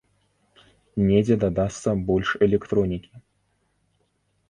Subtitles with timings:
[1.09, 3.25] Недзе дадасца больш электронікі.